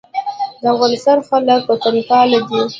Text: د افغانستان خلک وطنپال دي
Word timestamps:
د 0.61 0.63
افغانستان 0.73 1.17
خلک 1.27 1.61
وطنپال 1.69 2.29
دي 2.47 2.61